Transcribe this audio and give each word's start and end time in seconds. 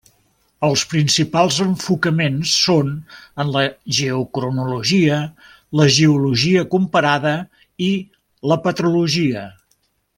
Els 0.67 0.83
principals 0.93 1.57
enfocaments 1.65 2.53
són 2.69 2.89
en 3.43 3.51
la 3.57 3.63
geocronologia, 3.99 5.21
la 5.83 5.87
geologia 5.99 6.67
comparada 6.75 7.35
i 7.91 7.95
la 8.53 8.59
petrologia. 8.69 9.47